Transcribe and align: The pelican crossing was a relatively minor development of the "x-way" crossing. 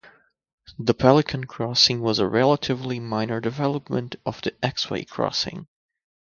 The 0.79 0.95
pelican 0.95 1.43
crossing 1.43 2.01
was 2.01 2.17
a 2.17 2.27
relatively 2.27 2.99
minor 2.99 3.39
development 3.39 4.15
of 4.25 4.41
the 4.41 4.55
"x-way" 4.65 5.05
crossing. 5.05 5.67